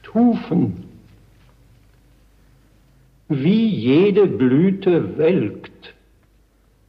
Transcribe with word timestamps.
Stufen. 0.00 0.84
Wie 3.28 3.66
jede 3.66 4.26
Blüte 4.26 5.18
welkt 5.18 5.94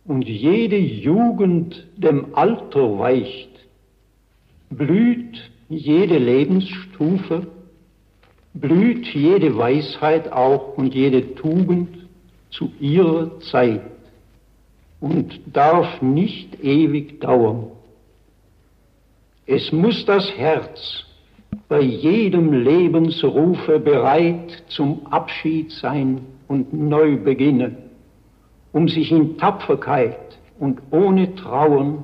und 0.06 0.28
jede 0.28 0.78
Jugend 0.78 1.88
dem 1.98 2.36
Alter 2.36 3.00
weicht, 3.00 3.50
blüht 4.70 5.50
jede 5.70 6.18
Lebensstufe, 6.18 7.48
blüht 8.54 9.08
jede 9.08 9.58
Weisheit 9.58 10.32
auch 10.32 10.78
und 10.78 10.94
jede 10.94 11.36
Tugend 11.36 11.90
zu 12.52 12.72
ihrer 12.80 13.40
Zeit 13.40 13.82
und 15.00 15.40
darf 15.52 16.02
nicht 16.02 16.64
ewig 16.64 17.20
dauern. 17.22 17.68
Es 19.46 19.72
muss 19.72 20.06
das 20.06 20.30
Herz 20.38 21.06
bei 21.68 21.82
jedem 21.82 22.54
Lebensrufe 22.54 23.80
bereit 23.80 24.64
zum 24.68 25.08
Abschied 25.08 25.72
sein 25.72 26.22
und 26.48 26.74
neu 26.74 27.18
beginnen, 27.18 27.78
um 28.72 28.88
sich 28.88 29.12
in 29.12 29.38
Tapferkeit 29.38 30.38
und 30.60 30.80
ohne 30.92 31.34
Trauern 31.36 32.04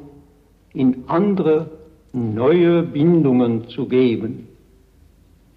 in 0.73 1.03
andere 1.07 1.69
neue 2.11 2.83
Bindungen 2.83 3.67
zu 3.69 3.87
geben. 3.87 4.47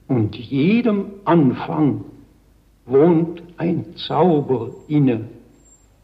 Und 0.07 0.37
jedem 0.37 1.07
Anfang 1.25 2.05
wohnt 2.85 3.43
ein 3.57 3.97
Zauber 3.97 4.71
inne, 4.87 5.29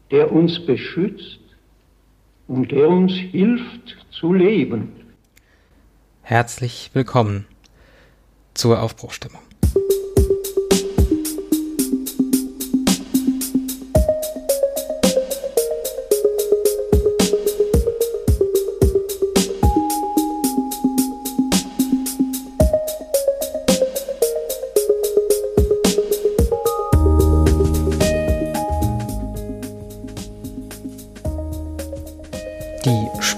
der 0.09 0.31
uns 0.31 0.65
beschützt 0.65 1.39
und 2.47 2.71
der 2.71 2.89
uns 2.89 3.13
hilft 3.13 3.95
zu 4.09 4.33
leben. 4.33 4.91
Herzlich 6.23 6.89
willkommen 6.93 7.45
zur 8.53 8.81
Aufbruchstimmung. 8.81 9.41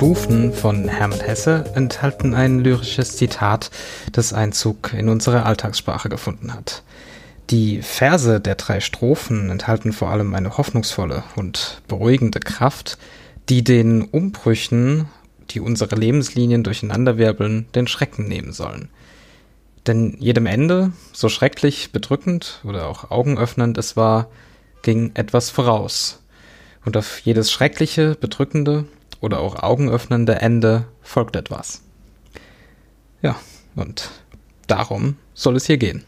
Stufen 0.03 0.51
von 0.51 0.89
Hermann 0.89 1.21
Hesse 1.21 1.63
enthalten 1.75 2.33
ein 2.33 2.59
lyrisches 2.59 3.15
Zitat, 3.15 3.71
das 4.11 4.33
Einzug 4.33 4.91
in 4.91 5.07
unsere 5.07 5.45
Alltagssprache 5.45 6.09
gefunden 6.09 6.53
hat. 6.53 6.83
Die 7.49 7.81
Verse 7.81 8.41
der 8.41 8.55
drei 8.55 8.81
Strophen 8.81 9.49
enthalten 9.49 9.93
vor 9.93 10.09
allem 10.09 10.35
eine 10.35 10.57
hoffnungsvolle 10.57 11.23
und 11.37 11.81
beruhigende 11.87 12.41
Kraft, 12.41 12.97
die 13.47 13.63
den 13.63 14.01
Umbrüchen, 14.01 15.05
die 15.51 15.61
unsere 15.61 15.95
Lebenslinien 15.95 16.63
durcheinanderwirbeln, 16.63 17.67
den 17.73 17.87
Schrecken 17.87 18.27
nehmen 18.27 18.51
sollen. 18.51 18.89
Denn 19.87 20.17
jedem 20.19 20.47
Ende, 20.47 20.91
so 21.13 21.29
schrecklich, 21.29 21.93
bedrückend 21.93 22.59
oder 22.65 22.87
auch 22.87 23.09
augenöffnend 23.09 23.77
es 23.77 23.95
war, 23.95 24.27
ging 24.81 25.11
etwas 25.13 25.49
voraus. 25.49 26.19
Und 26.83 26.97
auf 26.97 27.19
jedes 27.19 27.53
Schreckliche, 27.53 28.17
Bedrückende 28.19 28.83
oder 29.23 29.39
auch 29.39 29.63
augenöffnende 29.63 30.35
Ende 30.35 30.85
folgt 31.01 31.37
etwas. 31.37 31.81
Ja, 33.21 33.37
und 33.73 34.11
darum 34.67 35.15
soll 35.33 35.55
es 35.55 35.65
hier 35.65 35.77
gehen. 35.77 36.03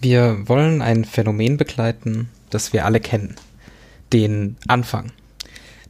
Wir 0.00 0.48
wollen 0.48 0.82
ein 0.82 1.04
Phänomen 1.04 1.56
begleiten, 1.56 2.28
das 2.50 2.72
wir 2.72 2.84
alle 2.84 2.98
kennen. 2.98 3.36
Den 4.12 4.56
Anfang. 4.66 5.12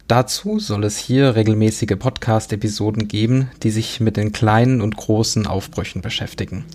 Dazu 0.08 0.58
soll 0.58 0.84
es 0.84 0.98
hier 0.98 1.34
regelmäßige 1.36 1.96
Podcast-Episoden 1.98 3.08
geben, 3.08 3.50
die 3.62 3.70
sich 3.70 4.00
mit 4.00 4.18
den 4.18 4.32
kleinen 4.32 4.82
und 4.82 4.94
großen 4.94 5.46
Aufbrüchen 5.46 6.02
beschäftigen. 6.02 6.66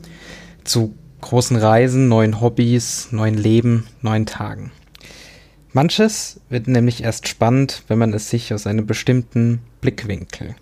Zu 0.63 0.95
großen 1.21 1.55
Reisen, 1.55 2.07
neuen 2.07 2.41
Hobbys, 2.41 3.09
neuen 3.11 3.37
Leben, 3.37 3.85
neuen 4.01 4.25
Tagen. 4.25 4.71
Manches 5.73 6.41
wird 6.49 6.67
nämlich 6.67 7.01
erst 7.01 7.29
spannend, 7.29 7.83
wenn 7.87 7.97
man 7.97 8.13
es 8.13 8.29
sich 8.29 8.53
aus 8.53 8.67
einem 8.67 8.85
bestimmten 8.85 9.61
Blickwinkel 9.79 10.55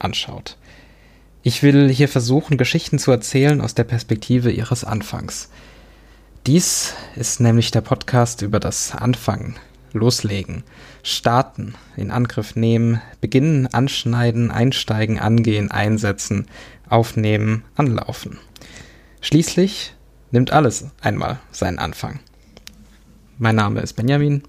anschaut. 0.00 0.56
Ich 1.44 1.62
will 1.62 1.88
hier 1.88 2.08
versuchen, 2.08 2.56
Geschichten 2.56 2.98
zu 2.98 3.12
erzählen 3.12 3.60
aus 3.60 3.74
der 3.76 3.84
Perspektive 3.84 4.50
ihres 4.50 4.82
Anfangs. 4.82 5.50
Dies 6.48 6.94
ist 7.14 7.38
nämlich 7.38 7.70
der 7.70 7.80
Podcast 7.80 8.42
über 8.42 8.58
das 8.58 8.92
Anfangen, 8.92 9.54
Loslegen, 9.92 10.64
Starten, 11.04 11.76
in 11.96 12.10
Angriff 12.10 12.56
nehmen, 12.56 13.00
beginnen, 13.20 13.68
anschneiden, 13.68 14.50
einsteigen, 14.50 15.20
angehen, 15.20 15.70
einsetzen, 15.70 16.48
aufnehmen, 16.88 17.62
anlaufen. 17.76 18.38
Schließlich 19.20 19.94
nimmt 20.32 20.50
alles 20.50 20.86
einmal 21.00 21.38
seinen 21.52 21.78
Anfang. 21.78 22.18
Mein 23.38 23.54
Name 23.54 23.80
ist 23.80 23.92
Benjamin 23.92 24.42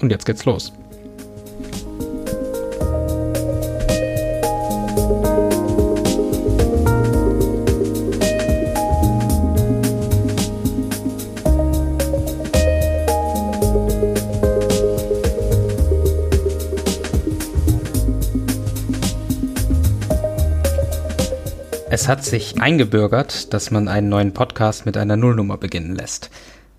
und 0.00 0.10
jetzt 0.10 0.26
geht's 0.26 0.44
los. 0.44 0.72
Es 21.90 22.06
hat 22.06 22.24
sich 22.24 22.60
eingebürgert, 22.60 23.52
dass 23.52 23.70
man 23.70 23.88
einen 23.88 24.08
neuen 24.08 24.32
Podcast 24.32 24.86
mit 24.86 24.96
einer 24.96 25.16
Nullnummer 25.16 25.58
beginnen 25.58 25.96
lässt. 25.96 26.30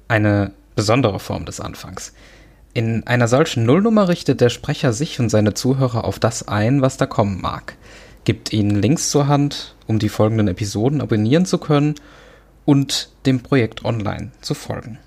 Eine 0.07 0.53
besondere 0.75 1.19
Form 1.19 1.46
des 1.46 1.59
Anfangs. 1.59 2.13
In 2.79 3.06
einer 3.06 3.28
solchen 3.28 3.66
Nullnummer 3.66 4.07
richtet 4.07 4.40
der 4.40 4.47
Sprecher 4.47 4.94
sich 4.94 5.19
und 5.19 5.28
seine 5.28 5.53
Zuhörer 5.53 6.06
auf 6.06 6.17
das 6.17 6.47
ein, 6.47 6.81
was 6.81 6.95
da 6.95 7.07
kommen 7.07 7.41
mag, 7.41 7.75
gibt 8.23 8.53
ihnen 8.53 8.81
Links 8.81 9.09
zur 9.09 9.28
Hand, 9.28 9.75
um 9.85 10.00
die 10.00 10.07
folgenden 10.07 10.47
Episoden 10.47 11.01
abonnieren 11.01 11.45
zu 11.45 11.57
können 11.57 11.95
und 12.63 13.09
dem 13.25 13.41
Projekt 13.41 13.84
online 13.84 14.31
zu 14.39 14.53
folgen. 14.53 14.97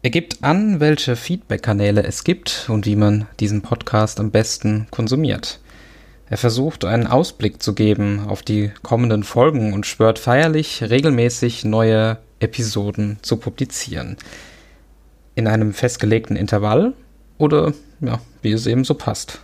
Er 0.00 0.08
gibt 0.08 0.42
an, 0.42 0.80
welche 0.80 1.14
Feedback-Kanäle 1.14 2.04
es 2.04 2.24
gibt 2.24 2.70
und 2.70 2.86
wie 2.86 2.96
man 2.96 3.26
diesen 3.38 3.60
Podcast 3.60 4.18
am 4.18 4.30
besten 4.30 4.86
konsumiert. 4.90 5.60
Er 6.30 6.38
versucht 6.38 6.86
einen 6.86 7.06
Ausblick 7.06 7.62
zu 7.62 7.74
geben 7.74 8.24
auf 8.26 8.40
die 8.40 8.72
kommenden 8.82 9.24
Folgen 9.24 9.74
und 9.74 9.84
schwört 9.84 10.18
feierlich, 10.18 10.82
regelmäßig 10.88 11.66
neue 11.66 12.16
Episoden 12.40 13.18
zu 13.20 13.36
publizieren 13.36 14.16
in 15.38 15.46
einem 15.46 15.72
festgelegten 15.72 16.34
Intervall 16.34 16.94
oder 17.38 17.72
ja, 18.00 18.20
wie 18.42 18.50
es 18.50 18.66
eben 18.66 18.82
so 18.82 18.94
passt. 18.94 19.38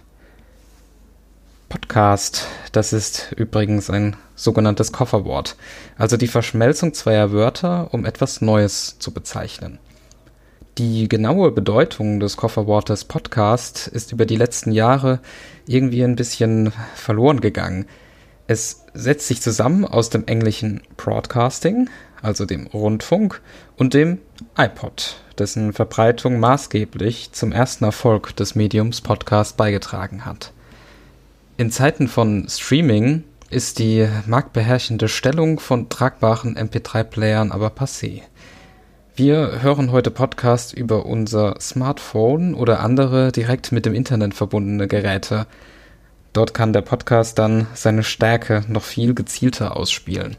Podcast, 1.69 2.49
das 2.73 2.93
ist 2.93 3.33
übrigens 3.37 3.91
ein 3.91 4.17
sogenanntes 4.35 4.91
Kofferwort, 4.91 5.55
also 5.97 6.17
die 6.17 6.27
Verschmelzung 6.27 6.95
zweier 6.95 7.31
Wörter, 7.31 7.95
um 7.95 8.07
etwas 8.07 8.41
Neues 8.41 8.99
zu 8.99 9.13
bezeichnen. 9.15 9.79
Die 10.79 11.07
genaue 11.09 11.53
Bedeutung 11.53 12.19
des 12.19 12.37
Kofferwortes 12.37 13.05
Podcast 13.05 13.87
ist 13.87 14.11
über 14.11 14.27
die 14.27 14.37
letzten 14.37 14.73
Jahre 14.73 15.21
irgendwie 15.65 16.03
ein 16.03 16.17
bisschen 16.17 16.73
verloren 16.97 17.41
gegangen. 17.41 17.87
Es 18.49 18.85
setzt 18.95 19.29
sich 19.29 19.41
zusammen 19.41 19.85
aus 19.85 20.11
dem 20.11 20.27
englischen 20.27 20.83
Broadcasting, 20.97 21.89
also 22.25 22.47
dem 22.47 22.67
Rundfunk, 22.67 23.41
und 23.77 23.95
dem 23.95 24.19
iPod, 24.57 25.17
dessen 25.39 25.73
Verbreitung 25.73 26.41
maßgeblich 26.41 27.33
zum 27.33 27.53
ersten 27.53 27.85
Erfolg 27.85 28.35
des 28.37 28.55
Mediums 28.55 29.01
Podcast 29.01 29.57
beigetragen 29.57 30.25
hat. 30.25 30.53
In 31.57 31.71
Zeiten 31.71 32.09
von 32.09 32.47
Streaming 32.49 33.25
ist 33.51 33.79
die 33.79 34.09
marktbeherrschende 34.27 35.09
Stellung 35.09 35.61
von 35.61 35.89
tragbaren 35.89 36.57
MP3-Playern 36.57 37.53
aber 37.53 37.69
passé. 37.69 38.23
Wir 39.15 39.63
hören 39.63 39.93
heute 39.93 40.11
Podcast 40.11 40.73
über 40.73 41.07
unser 41.07 41.61
Smartphone 41.61 42.55
oder 42.55 42.81
andere 42.81 43.31
direkt 43.31 43.71
mit 43.71 43.87
dem 43.87 43.95
Internet 43.95 44.35
verbundene 44.35 44.89
Geräte. 44.89 45.47
Dort 46.33 46.53
kann 46.53 46.73
der 46.73 46.81
Podcast 46.81 47.39
dann 47.39 47.69
seine 47.75 48.03
Stärke 48.03 48.65
noch 48.67 48.83
viel 48.83 49.15
gezielter 49.15 49.77
ausspielen. 49.77 50.37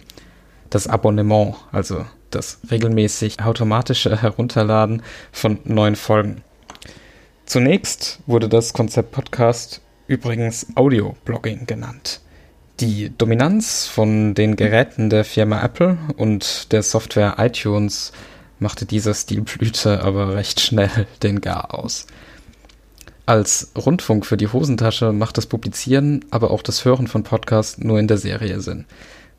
Das 0.75 0.87
Abonnement, 0.87 1.55
also 1.71 2.05
das 2.31 2.59
regelmäßig 2.69 3.39
automatische 3.39 4.21
Herunterladen 4.21 5.03
von 5.31 5.59
neuen 5.63 5.95
Folgen. 5.95 6.43
Zunächst 7.45 8.19
wurde 8.25 8.49
das 8.49 8.73
Konzept 8.73 9.13
Podcast 9.13 9.79
übrigens 10.07 10.67
Audio-Blogging 10.75 11.65
genannt. 11.65 12.19
Die 12.81 13.09
Dominanz 13.17 13.85
von 13.87 14.33
den 14.33 14.57
Geräten 14.57 15.09
der 15.09 15.23
Firma 15.23 15.63
Apple 15.63 15.97
und 16.17 16.73
der 16.73 16.83
Software 16.83 17.35
iTunes 17.37 18.11
machte 18.59 18.85
dieser 18.85 19.13
Stilblüte 19.13 20.03
aber 20.03 20.35
recht 20.35 20.59
schnell 20.59 21.07
den 21.23 21.39
Gar 21.39 21.73
aus. 21.73 22.05
Als 23.25 23.71
Rundfunk 23.77 24.25
für 24.25 24.35
die 24.35 24.49
Hosentasche 24.49 25.13
macht 25.13 25.37
das 25.37 25.45
Publizieren, 25.45 26.25
aber 26.31 26.51
auch 26.51 26.61
das 26.61 26.83
Hören 26.83 27.07
von 27.07 27.23
Podcasts 27.23 27.77
nur 27.77 27.97
in 27.97 28.09
der 28.09 28.17
Serie 28.17 28.59
Sinn. 28.59 28.83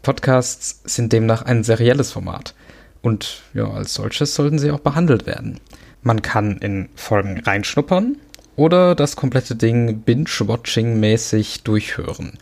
Podcasts 0.07 0.83
sind 0.85 1.13
demnach 1.13 1.43
ein 1.43 1.65
serielles 1.65 2.13
Format 2.13 2.55
und 3.03 3.43
ja, 3.55 3.69
als 3.69 3.93
solches 3.93 4.37
sollten 4.37 4.61
sie 4.61 4.71
auch 4.71 4.79
behandelt 4.79 5.27
werden. 5.27 5.59
Man 6.01 6.23
kann 6.23 6.59
in 6.59 6.91
Folgen 6.95 7.41
reinschnuppern 7.41 8.17
oder 8.55 8.95
das 8.95 9.17
komplette 9.17 9.57
Ding 9.57 10.03
binge-watching-mäßig 10.07 11.65
durchhören. 11.65 12.39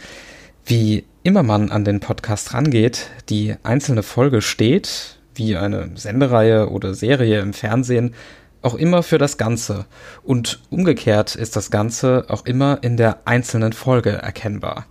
Wie 0.67 1.07
immer 1.23 1.43
man 1.43 1.71
an 1.71 1.87
den 1.87 2.01
Podcast 2.01 2.53
rangeht, 2.53 3.07
die 3.31 3.55
einzelne 3.63 4.03
Folge 4.03 4.43
steht, 4.43 5.17
wie 5.35 5.57
eine 5.57 5.91
Sendereihe 5.95 6.69
oder 6.69 6.93
Serie 6.93 7.41
im 7.41 7.55
Fernsehen, 7.55 8.15
auch 8.61 8.75
immer 8.75 9.03
für 9.03 9.17
das 9.17 9.39
Ganze. 9.39 9.87
Und 10.23 10.61
umgekehrt 10.69 11.35
ist 11.35 11.57
das 11.57 11.71
Ganze 11.71 12.27
auch 12.29 12.45
immer 12.45 12.81
in 12.83 12.99
der 12.99 13.27
einzelnen 13.27 13.73
Folge 13.73 14.11
erkennbar. 14.11 14.85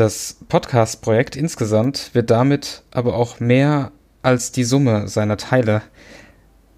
Das 0.00 0.38
Podcast-Projekt 0.48 1.36
insgesamt 1.36 2.14
wird 2.14 2.30
damit 2.30 2.84
aber 2.90 3.16
auch 3.16 3.38
mehr 3.38 3.92
als 4.22 4.50
die 4.50 4.64
Summe 4.64 5.08
seiner 5.08 5.36
Teile. 5.36 5.82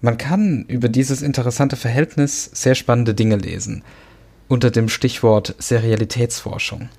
Man 0.01 0.17
kann 0.17 0.65
über 0.67 0.89
dieses 0.89 1.21
interessante 1.21 1.77
Verhältnis 1.77 2.49
sehr 2.51 2.75
spannende 2.75 3.13
Dinge 3.13 3.37
lesen, 3.37 3.85
unter 4.49 4.71
dem 4.71 4.89
Stichwort 4.89 5.55
Serialitätsforschung. 5.57 6.89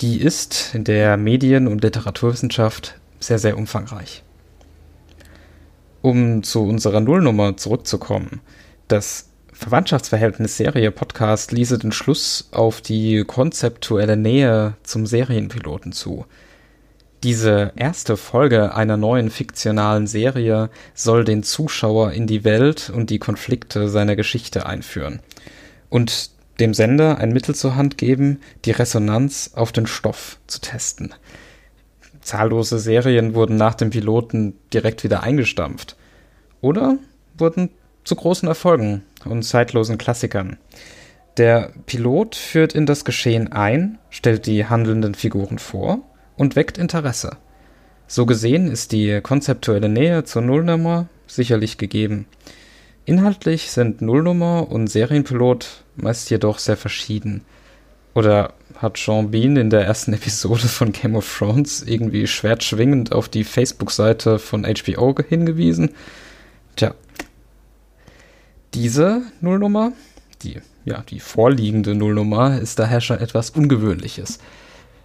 Die 0.00 0.20
ist 0.20 0.74
in 0.74 0.82
der 0.82 1.16
Medien- 1.16 1.68
und 1.68 1.84
Literaturwissenschaft 1.84 2.98
sehr, 3.20 3.38
sehr 3.38 3.56
umfangreich. 3.56 4.24
Um 6.02 6.42
zu 6.42 6.64
unserer 6.64 6.98
Nullnummer 6.98 7.56
zurückzukommen, 7.56 8.40
das 8.88 9.29
Verwandtschaftsverhältnis 9.60 10.56
Serie-Podcast 10.56 11.52
ließe 11.52 11.78
den 11.78 11.92
Schluss 11.92 12.48
auf 12.50 12.80
die 12.80 13.24
konzeptuelle 13.26 14.16
Nähe 14.16 14.72
zum 14.84 15.04
Serienpiloten 15.04 15.92
zu. 15.92 16.24
Diese 17.22 17.70
erste 17.76 18.16
Folge 18.16 18.74
einer 18.74 18.96
neuen 18.96 19.28
fiktionalen 19.28 20.06
Serie 20.06 20.70
soll 20.94 21.26
den 21.26 21.42
Zuschauer 21.42 22.12
in 22.12 22.26
die 22.26 22.42
Welt 22.44 22.88
und 22.88 23.10
die 23.10 23.18
Konflikte 23.18 23.90
seiner 23.90 24.16
Geschichte 24.16 24.64
einführen. 24.64 25.20
Und 25.90 26.30
dem 26.58 26.72
Sender 26.72 27.18
ein 27.18 27.34
Mittel 27.34 27.54
zur 27.54 27.76
Hand 27.76 27.98
geben, 27.98 28.40
die 28.64 28.70
Resonanz 28.70 29.50
auf 29.54 29.72
den 29.72 29.86
Stoff 29.86 30.38
zu 30.46 30.62
testen. 30.62 31.12
Zahllose 32.22 32.78
Serien 32.78 33.34
wurden 33.34 33.58
nach 33.58 33.74
dem 33.74 33.90
Piloten 33.90 34.54
direkt 34.72 35.04
wieder 35.04 35.22
eingestampft 35.22 35.96
oder 36.62 36.96
wurden 37.36 37.68
zu 38.04 38.16
großen 38.16 38.48
Erfolgen 38.48 39.02
und 39.24 39.42
zeitlosen 39.42 39.98
Klassikern. 39.98 40.56
Der 41.36 41.72
Pilot 41.86 42.34
führt 42.34 42.74
in 42.74 42.86
das 42.86 43.04
Geschehen 43.04 43.52
ein, 43.52 43.98
stellt 44.10 44.46
die 44.46 44.66
handelnden 44.66 45.14
Figuren 45.14 45.58
vor 45.58 46.00
und 46.36 46.56
weckt 46.56 46.78
Interesse. 46.78 47.36
So 48.06 48.26
gesehen 48.26 48.70
ist 48.70 48.92
die 48.92 49.20
konzeptuelle 49.22 49.88
Nähe 49.88 50.24
zur 50.24 50.42
Nullnummer 50.42 51.08
sicherlich 51.26 51.78
gegeben. 51.78 52.26
Inhaltlich 53.04 53.70
sind 53.70 54.02
Nullnummer 54.02 54.70
und 54.70 54.88
Serienpilot 54.88 55.84
meist 55.96 56.28
jedoch 56.30 56.58
sehr 56.58 56.76
verschieden. 56.76 57.44
Oder 58.14 58.54
hat 58.76 58.98
Sean 58.98 59.30
Bean 59.30 59.56
in 59.56 59.70
der 59.70 59.84
ersten 59.84 60.12
Episode 60.14 60.68
von 60.68 60.92
Game 60.92 61.14
of 61.14 61.38
Thrones 61.38 61.82
irgendwie 61.82 62.26
schwertschwingend 62.26 63.12
auf 63.12 63.28
die 63.28 63.44
Facebook-Seite 63.44 64.38
von 64.38 64.64
HBO 64.64 65.14
hingewiesen? 65.28 65.90
Tja. 66.76 66.94
Diese 68.74 69.22
Nullnummer, 69.40 69.92
die, 70.42 70.60
ja, 70.84 71.02
die 71.08 71.20
vorliegende 71.20 71.94
Nullnummer, 71.94 72.60
ist 72.60 72.78
daher 72.78 73.00
schon 73.00 73.18
etwas 73.18 73.50
Ungewöhnliches. 73.50 74.38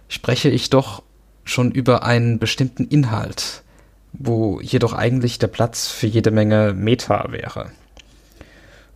Spreche 0.08 0.48
ich 0.48 0.70
doch 0.70 1.02
schon 1.44 1.72
über 1.72 2.04
einen 2.04 2.38
bestimmten 2.38 2.86
Inhalt, 2.86 3.62
wo 4.12 4.60
jedoch 4.60 4.92
eigentlich 4.92 5.38
der 5.38 5.48
Platz 5.48 5.88
für 5.88 6.06
jede 6.06 6.30
Menge 6.30 6.74
Meta 6.74 7.32
wäre. 7.32 7.70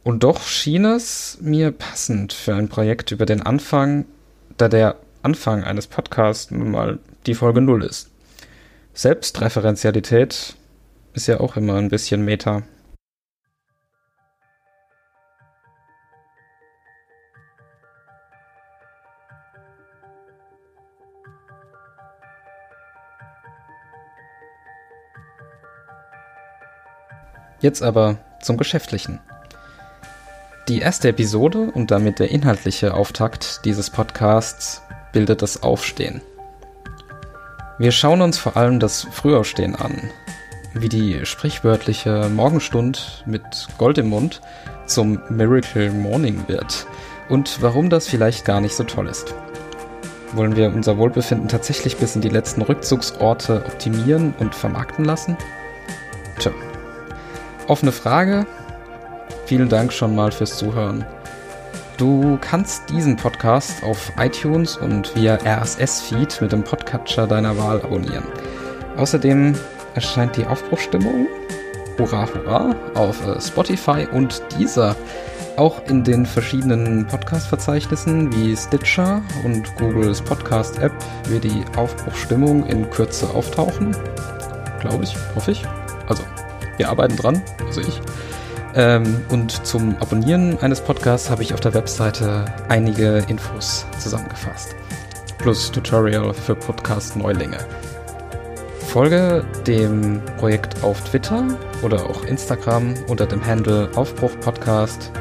Und 0.02 0.22
doch 0.22 0.42
schien 0.42 0.84
es 0.84 1.38
mir 1.40 1.72
passend 1.72 2.32
für 2.32 2.54
ein 2.54 2.68
Projekt 2.68 3.10
über 3.10 3.26
den 3.26 3.42
Anfang, 3.42 4.06
da 4.56 4.68
der 4.68 4.96
Anfang 5.22 5.64
eines 5.64 5.86
Podcasts 5.86 6.50
nun 6.50 6.70
mal 6.70 6.98
die 7.26 7.34
Folge 7.34 7.60
Null 7.60 7.84
ist. 7.84 8.08
Selbstreferenzialität 8.94 10.54
ist 11.12 11.26
ja 11.26 11.40
auch 11.40 11.56
immer 11.56 11.74
ein 11.74 11.88
bisschen 11.88 12.24
Meta. 12.24 12.62
Jetzt 27.60 27.82
aber 27.82 28.16
zum 28.40 28.56
Geschäftlichen. 28.56 29.20
Die 30.68 30.78
erste 30.78 31.08
Episode 31.08 31.70
und 31.74 31.90
damit 31.90 32.18
der 32.18 32.30
inhaltliche 32.30 32.94
Auftakt 32.94 33.64
dieses 33.64 33.90
Podcasts 33.90 34.82
bildet 35.12 35.42
das 35.42 35.62
Aufstehen. 35.62 36.22
Wir 37.78 37.92
schauen 37.92 38.22
uns 38.22 38.38
vor 38.38 38.56
allem 38.56 38.78
das 38.78 39.06
Frühaufstehen 39.10 39.74
an, 39.74 40.10
wie 40.74 40.88
die 40.88 41.26
sprichwörtliche 41.26 42.30
Morgenstund 42.30 43.24
mit 43.26 43.42
Gold 43.78 43.98
im 43.98 44.08
Mund 44.08 44.40
zum 44.86 45.20
Miracle 45.28 45.90
Morning 45.90 46.44
wird 46.46 46.86
und 47.28 47.60
warum 47.60 47.90
das 47.90 48.06
vielleicht 48.06 48.44
gar 48.44 48.60
nicht 48.60 48.74
so 48.74 48.84
toll 48.84 49.08
ist. 49.08 49.34
Wollen 50.32 50.56
wir 50.56 50.68
unser 50.68 50.96
Wohlbefinden 50.96 51.48
tatsächlich 51.48 51.96
bis 51.96 52.14
in 52.14 52.22
die 52.22 52.28
letzten 52.28 52.62
Rückzugsorte 52.62 53.64
optimieren 53.66 54.34
und 54.38 54.54
vermarkten 54.54 55.04
lassen? 55.04 55.36
Tja, 56.38 56.52
offene 57.70 57.92
Frage, 57.92 58.46
Vielen 59.50 59.68
Dank 59.68 59.92
schon 59.92 60.14
mal 60.14 60.30
fürs 60.30 60.56
Zuhören. 60.56 61.04
Du 61.96 62.38
kannst 62.40 62.88
diesen 62.88 63.16
Podcast 63.16 63.82
auf 63.82 64.12
iTunes 64.16 64.76
und 64.76 65.12
via 65.16 65.38
RSS-Feed 65.44 66.40
mit 66.40 66.52
dem 66.52 66.62
Podcatcher 66.62 67.26
deiner 67.26 67.58
Wahl 67.58 67.82
abonnieren. 67.82 68.22
Außerdem 68.96 69.56
erscheint 69.94 70.36
die 70.36 70.46
Aufbruchstimmung, 70.46 71.26
hurra, 71.98 72.28
hurra, 72.32 72.76
auf 72.94 73.26
äh, 73.26 73.40
Spotify 73.40 74.06
und 74.12 74.40
dieser 74.56 74.94
auch 75.56 75.84
in 75.88 76.04
den 76.04 76.24
verschiedenen 76.24 77.08
Podcast-Verzeichnissen 77.08 78.32
wie 78.32 78.56
Stitcher 78.56 79.20
und 79.44 79.74
Googles 79.76 80.22
Podcast-App 80.22 80.92
wird 81.28 81.42
die 81.42 81.64
Aufbruchstimmung 81.76 82.66
in 82.66 82.88
Kürze 82.88 83.28
auftauchen. 83.30 83.96
Glaube 84.80 85.02
ich, 85.02 85.16
hoffe 85.34 85.50
ich. 85.50 85.64
Wir 86.80 86.88
arbeiten 86.88 87.14
dran, 87.14 87.42
also 87.66 87.82
ich. 87.82 88.00
Ähm, 88.74 89.20
und 89.28 89.66
zum 89.66 89.98
Abonnieren 89.98 90.56
eines 90.62 90.80
Podcasts 90.80 91.28
habe 91.28 91.42
ich 91.42 91.52
auf 91.52 91.60
der 91.60 91.74
Webseite 91.74 92.46
einige 92.70 93.18
Infos 93.28 93.84
zusammengefasst. 93.98 94.74
Plus 95.36 95.70
Tutorial 95.70 96.32
für 96.32 96.54
Podcast-Neulinge. 96.54 97.58
Folge 98.88 99.44
dem 99.66 100.22
Projekt 100.38 100.82
auf 100.82 101.02
Twitter 101.02 101.48
oder 101.82 102.08
auch 102.08 102.24
Instagram 102.24 102.94
unter 103.08 103.26
dem 103.26 103.44
Handle 103.44 103.90
Aufbruch 103.94 104.32
Podcast, 104.40 105.12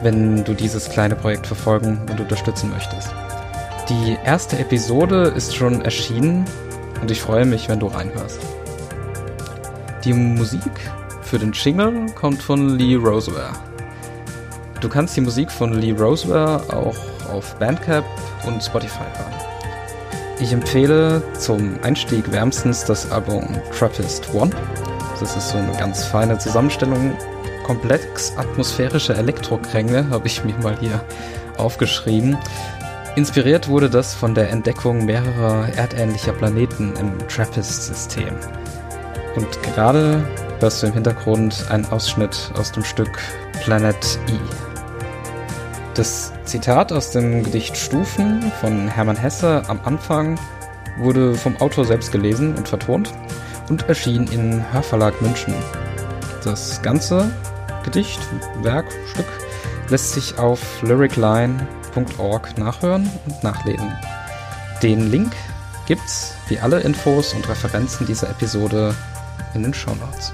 wenn 0.00 0.44
du 0.44 0.54
dieses 0.54 0.88
kleine 0.88 1.14
Projekt 1.14 1.46
verfolgen 1.46 2.00
und 2.10 2.20
unterstützen 2.20 2.70
möchtest. 2.70 3.12
Die 3.90 4.16
erste 4.24 4.58
Episode 4.58 5.30
ist 5.36 5.54
schon 5.54 5.82
erschienen 5.82 6.46
und 7.02 7.10
ich 7.10 7.20
freue 7.20 7.44
mich, 7.44 7.68
wenn 7.68 7.80
du 7.80 7.86
reinhörst. 7.88 8.40
Die 10.04 10.14
Musik 10.14 10.62
für 11.20 11.38
den 11.38 11.52
Jingle 11.52 12.06
kommt 12.14 12.40
von 12.42 12.78
Lee 12.78 12.94
Roseware. 12.94 13.52
Du 14.80 14.88
kannst 14.88 15.14
die 15.14 15.20
Musik 15.20 15.50
von 15.50 15.74
Lee 15.74 15.92
Roseware 15.92 16.62
auch 16.74 16.96
auf 17.30 17.54
Bandcamp 17.58 18.06
und 18.46 18.64
Spotify 18.64 19.00
hören. 19.00 19.34
Ich 20.40 20.54
empfehle 20.54 21.22
zum 21.38 21.78
Einstieg 21.82 22.32
wärmstens 22.32 22.82
das 22.86 23.12
Album 23.12 23.46
Trappist 23.78 24.32
One. 24.32 24.52
Das 25.20 25.36
ist 25.36 25.50
so 25.50 25.58
eine 25.58 25.72
ganz 25.72 26.02
feine 26.02 26.38
Zusammenstellung. 26.38 27.14
Komplex 27.64 28.32
atmosphärische 28.38 29.14
Elektrokränge 29.14 30.08
habe 30.08 30.28
ich 30.28 30.42
mir 30.44 30.56
mal 30.62 30.78
hier 30.80 31.04
aufgeschrieben. 31.58 32.38
Inspiriert 33.16 33.68
wurde 33.68 33.90
das 33.90 34.14
von 34.14 34.34
der 34.34 34.48
Entdeckung 34.48 35.04
mehrerer 35.04 35.68
erdähnlicher 35.76 36.32
Planeten 36.32 36.94
im 36.98 37.18
Trappist-System. 37.28 38.34
Und 39.36 39.62
gerade 39.62 40.24
hörst 40.60 40.82
du 40.82 40.88
im 40.88 40.92
Hintergrund 40.92 41.66
einen 41.70 41.86
Ausschnitt 41.86 42.50
aus 42.58 42.72
dem 42.72 42.84
Stück 42.84 43.18
Planet 43.62 44.18
E. 44.28 44.38
Das 45.94 46.32
Zitat 46.44 46.92
aus 46.92 47.10
dem 47.10 47.42
Gedicht 47.44 47.76
Stufen 47.76 48.52
von 48.60 48.88
Hermann 48.88 49.16
Hesse 49.16 49.62
am 49.68 49.80
Anfang 49.84 50.38
wurde 50.98 51.34
vom 51.34 51.56
Autor 51.58 51.84
selbst 51.84 52.12
gelesen 52.12 52.54
und 52.56 52.68
vertont 52.68 53.12
und 53.68 53.88
erschien 53.88 54.26
im 54.32 54.62
Hörverlag 54.72 55.20
München. 55.22 55.54
Das 56.44 56.80
ganze 56.82 57.30
Gedicht, 57.84 58.20
Werk, 58.62 58.86
Stück 59.12 59.26
lässt 59.88 60.12
sich 60.12 60.38
auf 60.38 60.60
lyricline.org 60.82 62.58
nachhören 62.58 63.10
und 63.26 63.42
nachlesen. 63.42 63.92
Den 64.82 65.10
Link 65.10 65.32
gibt's 65.86 66.34
wie 66.48 66.58
alle 66.58 66.80
Infos 66.80 67.34
und 67.34 67.48
Referenzen 67.48 68.06
dieser 68.06 68.30
Episode 68.30 68.94
in 69.54 69.62
den 69.62 69.74
Show 69.74 69.94
Notes. 69.94 70.32